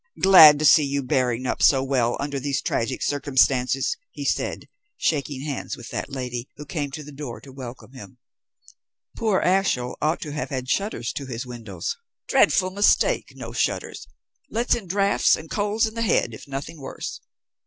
Glad 0.19 0.57
to 0.57 0.65
see 0.65 0.83
you 0.83 1.03
bearing 1.03 1.45
up 1.45 1.61
so 1.61 1.83
well 1.83 2.17
under 2.19 2.39
these 2.39 2.59
tragic 2.59 3.03
circumstances," 3.03 3.97
he 4.09 4.25
said, 4.25 4.67
shaking 4.97 5.41
hands 5.45 5.77
with 5.77 5.89
that 5.91 6.09
lady, 6.09 6.49
who 6.57 6.65
came 6.65 6.89
to 6.89 7.03
the 7.03 7.11
door 7.11 7.39
to 7.41 7.51
welcome 7.51 7.91
him. 7.93 8.17
"Poor 9.15 9.41
Ashiel 9.41 9.95
ought 10.01 10.19
to 10.21 10.31
have 10.31 10.49
had 10.49 10.67
shutters 10.67 11.13
to 11.13 11.27
his 11.27 11.45
windows. 11.45 11.97
Dreadful 12.27 12.71
mistake, 12.71 13.33
no 13.35 13.51
shutters: 13.51 14.07
lets 14.49 14.73
in 14.73 14.87
draughts 14.87 15.35
and 15.35 15.51
colds 15.51 15.85
in 15.85 15.93
the 15.93 16.01
head, 16.01 16.33
if 16.33 16.47
nothing 16.47 16.81
worse. 16.81 17.21